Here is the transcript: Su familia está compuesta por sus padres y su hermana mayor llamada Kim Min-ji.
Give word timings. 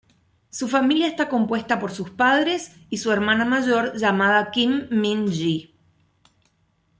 Su 0.49 0.67
familia 0.67 1.05
está 1.05 1.29
compuesta 1.29 1.77
por 1.79 1.91
sus 1.91 2.09
padres 2.09 2.75
y 2.89 2.97
su 2.97 3.11
hermana 3.11 3.45
mayor 3.45 3.95
llamada 3.97 4.49
Kim 4.49 4.87
Min-ji. 4.89 5.75